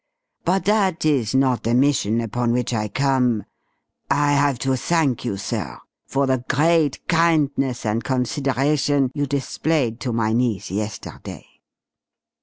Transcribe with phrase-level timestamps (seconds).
[0.45, 3.43] But that is not the mission upon which I come.
[4.09, 10.11] I have to thank you, sir, for the great kindness and consideration you displayed to
[10.11, 11.45] my niece yesterday."